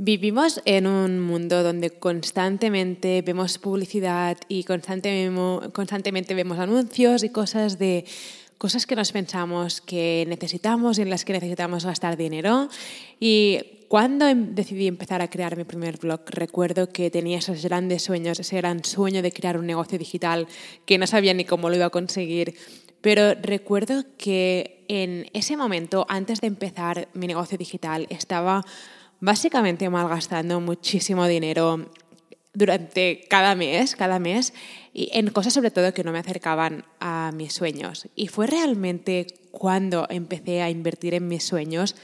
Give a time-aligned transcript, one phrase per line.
[0.00, 8.04] Vivimos en un mundo donde constantemente vemos publicidad y constantemente vemos anuncios y cosas de
[8.58, 12.68] cosas que nos pensamos que necesitamos y en las que necesitamos gastar dinero.
[13.18, 18.02] Y cuando em, decidí empezar a crear mi primer blog, recuerdo que tenía esos grandes
[18.02, 20.46] sueños, ese gran sueño de crear un negocio digital
[20.86, 22.54] que no sabía ni cómo lo iba a conseguir.
[23.00, 28.64] Pero recuerdo que en ese momento, antes de empezar mi negocio digital, estaba
[29.20, 31.90] básicamente malgastando muchísimo dinero
[32.54, 34.52] durante cada mes, cada mes,
[34.92, 38.08] y en cosas sobre todo que no me acercaban a mis sueños.
[38.16, 41.94] Y fue realmente cuando empecé a invertir en mis sueños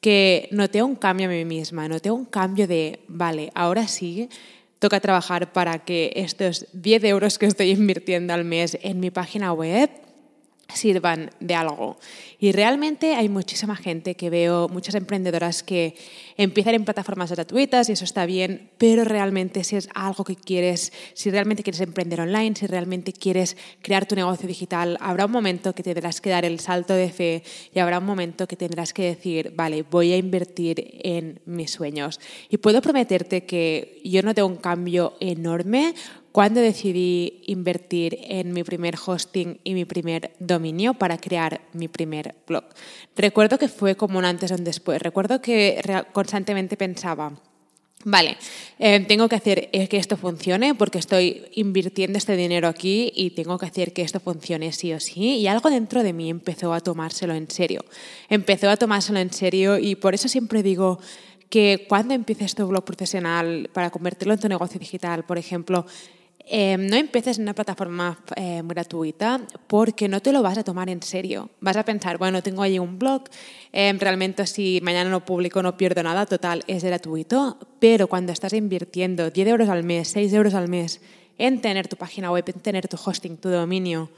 [0.00, 4.28] que noté un cambio en mí misma, noté un cambio de, vale, ahora sí,
[4.80, 9.52] toca trabajar para que estos 10 euros que estoy invirtiendo al mes en mi página
[9.52, 9.88] web
[10.74, 11.98] sirvan de algo.
[12.38, 15.94] Y realmente hay muchísima gente que veo, muchas emprendedoras que
[16.36, 20.92] empiezan en plataformas gratuitas y eso está bien, pero realmente si es algo que quieres,
[21.14, 25.74] si realmente quieres emprender online, si realmente quieres crear tu negocio digital, habrá un momento
[25.74, 27.42] que tendrás que dar el salto de fe
[27.74, 32.20] y habrá un momento que tendrás que decir, vale, voy a invertir en mis sueños.
[32.48, 35.94] Y puedo prometerte que yo no tengo un cambio enorme
[36.32, 42.34] cuando decidí invertir en mi primer hosting y mi primer dominio para crear mi primer
[42.46, 42.64] blog.
[43.14, 45.00] Recuerdo que fue como un antes o un después.
[45.00, 45.80] Recuerdo que
[46.12, 47.32] constantemente pensaba,
[48.04, 48.36] Vale,
[48.80, 53.58] eh, tengo que hacer que esto funcione porque estoy invirtiendo este dinero aquí y tengo
[53.58, 55.36] que hacer que esto funcione sí o sí.
[55.36, 57.84] Y algo dentro de mí empezó a tomárselo en serio.
[58.28, 60.98] Empezó a tomárselo en serio y por eso siempre digo
[61.48, 65.86] que cuando empieces tu blog profesional para convertirlo en tu negocio digital, por ejemplo,
[66.46, 70.90] Em, no empieces en una plataforma em, gratuita porque no te lo vas a tomar
[70.90, 71.50] en serio.
[71.60, 73.24] Vas a pensar, bueno, tengo allí un blog,
[73.72, 78.52] em, realmente si mañana no publico no pierdo nada, total, es gratuito, pero cuando estás
[78.52, 81.00] invirtiendo 10 euros al mes, 6 euros al mes
[81.38, 84.10] en tener tu página web, en tener tu hosting, tu dominio,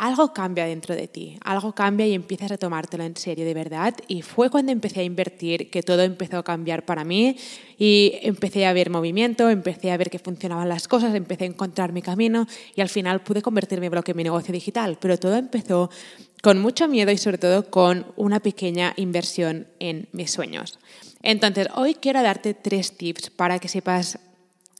[0.00, 3.94] algo cambia dentro de ti, algo cambia y empiezas a tomártelo en serio de verdad.
[4.08, 7.36] Y fue cuando empecé a invertir que todo empezó a cambiar para mí
[7.76, 11.92] y empecé a ver movimiento, empecé a ver que funcionaban las cosas, empecé a encontrar
[11.92, 14.96] mi camino y al final pude convertir mi blog en mi negocio digital.
[14.98, 15.90] Pero todo empezó
[16.42, 20.78] con mucho miedo y sobre todo con una pequeña inversión en mis sueños.
[21.22, 24.18] Entonces, hoy quiero darte tres tips para que sepas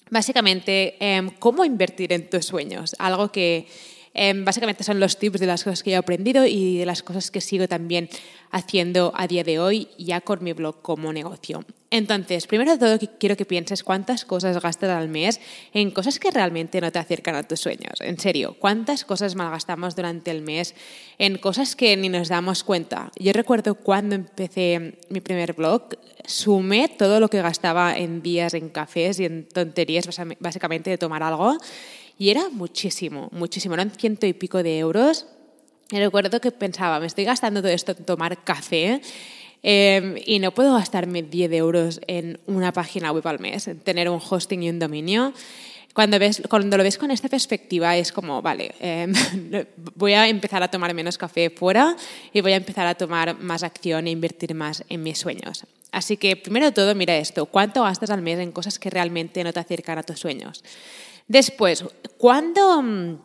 [0.08, 3.66] básicamente em, cómo invertir en tus sueños, algo que
[4.12, 7.30] Em, básicamente son los tips de las cosas que he aprendido y de las cosas
[7.30, 8.08] que sigo también
[8.50, 11.64] haciendo a día de hoy ya con mi blog como negocio.
[11.92, 15.40] Entonces, primero de todo quiero que pienses cuántas cosas gastas al mes
[15.72, 18.00] en cosas que realmente no te acercan a tus sueños.
[18.00, 20.74] En serio, cuántas cosas malgastamos durante el mes
[21.18, 23.10] en cosas que ni nos damos cuenta.
[23.18, 28.68] Yo recuerdo cuando empecé mi primer blog, sumé todo lo que gastaba en días en
[28.68, 31.58] cafés y en tonterías, básicamente de tomar algo
[32.20, 35.24] y era muchísimo, muchísimo, eran ciento y pico de euros.
[35.90, 39.00] Y recuerdo que pensaba, me estoy gastando todo esto en tomar café
[39.62, 44.10] em, y no puedo gastarme 10 euros en una página web al mes, en tener
[44.10, 45.32] un hosting y un dominio.
[45.94, 49.14] Cuando, ves, cuando lo ves con esta perspectiva es como, vale, em,
[49.94, 51.96] voy a empezar a tomar menos café fuera
[52.34, 55.64] y voy a empezar a tomar más acción e invertir más en mis sueños.
[55.90, 59.42] Así que primero de todo, mira esto, ¿cuánto gastas al mes en cosas que realmente
[59.42, 60.62] no te acercan a tus sueños?
[61.28, 61.84] Después,
[62.18, 63.18] cuando,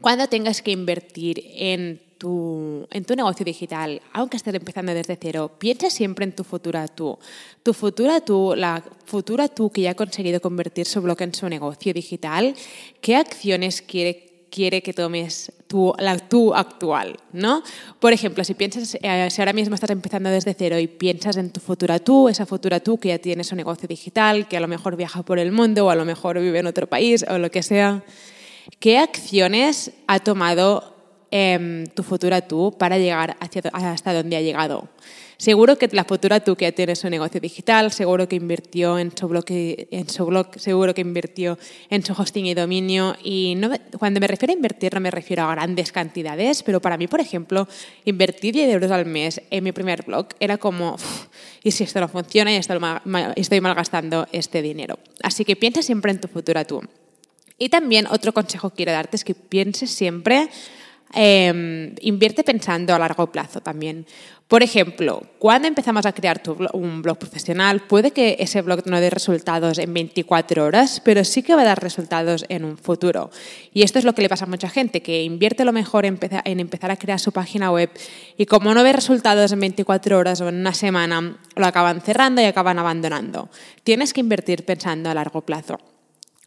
[0.00, 5.52] cuando tengas que invertir en tu, en tu negocio digital, aunque estés empezando desde cero,
[5.58, 7.18] piensa siempre en tu futura tú.
[7.62, 11.48] Tu futura tú, la futura tú que ya ha conseguido convertir su blog en su
[11.48, 12.54] negocio digital,
[13.00, 17.62] ¿qué acciones quiere quiere que tomes tú, la tú actual, ¿no?
[18.00, 21.50] Por ejemplo, si piensas, eh, si ahora mismo estás empezando desde cero y piensas en
[21.50, 24.68] tu futura tú, esa futura tú que ya tiene su negocio digital, que a lo
[24.68, 27.50] mejor viaja por el mundo o a lo mejor vive en otro país o lo
[27.50, 28.02] que sea,
[28.78, 30.95] ¿qué acciones ha tomado
[31.30, 34.88] em, tu futura tú para llegar hasta donde ha llegado.
[35.38, 39.28] Seguro que la futura tú que tiene su negocio digital, seguro que invirtió en su
[39.28, 41.58] blog, en su blog seguro que invirtió
[41.90, 43.14] en su hosting y dominio.
[43.22, 43.58] Y
[43.98, 47.20] cuando me refiero a invertir no me refiero a grandes cantidades, pero para mí, por
[47.20, 47.68] ejemplo,
[48.06, 50.96] invertir 10 euros al mes en mi primer blog era como,
[51.62, 54.98] y si esto no funciona y estoy malgastando este dinero.
[55.22, 56.80] Así que piensa siempre en tu futura tú.
[57.58, 60.48] Y también otro consejo que quiero darte es que pienses siempre
[61.14, 64.06] Em, invierte pensando a largo plazo también.
[64.48, 66.40] Por ejemplo, cuando empezamos a crear
[66.72, 71.42] un blog profesional, puede que ese blog no dé resultados en 24 horas, pero sí
[71.42, 73.30] que va a dar resultados en un futuro.
[73.72, 76.60] Y esto es lo que le pasa a mucha gente, que invierte lo mejor en
[76.60, 77.90] empezar a crear su página web
[78.36, 82.40] y como no ve resultados en 24 horas o en una semana, lo acaban cerrando
[82.40, 83.48] y acaban abandonando.
[83.82, 85.78] Tienes que invertir pensando a largo plazo.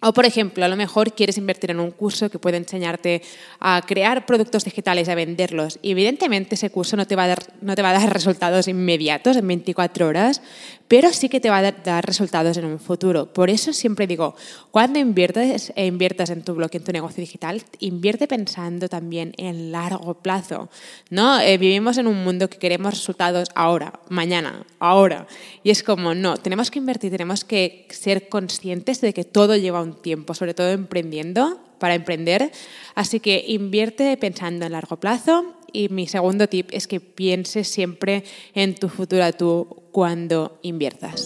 [0.01, 3.21] O, por ejemplo, a lo mejor quieres invertir en un curso que puede enseñarte
[3.59, 5.77] a crear productos digitales, a venderlos.
[5.81, 8.69] Y evidentemente ese curso no te, va a dar, no te va a dar resultados
[8.69, 10.41] inmediatos en 24 horas,
[10.89, 13.31] pero sí que te va a dar resultados en un futuro.
[13.31, 14.35] Por eso siempre digo,
[14.71, 19.71] cuando inviertes, e inviertas en tu blog, en tu negocio digital, invierte pensando también en
[19.71, 20.67] largo plazo.
[21.11, 21.39] ¿no?
[21.39, 25.27] Eh, vivimos en un mundo que queremos resultados ahora, mañana, ahora.
[25.63, 29.83] Y es como, no, tenemos que invertir, tenemos que ser conscientes de que todo lleva
[29.83, 32.51] un tiempo, sobre todo emprendiendo, para emprender.
[32.95, 35.53] Así que invierte pensando en largo plazo.
[35.71, 38.23] Y mi segundo tip es que pienses siempre
[38.55, 41.25] en tu futuro tú cuando inviertas.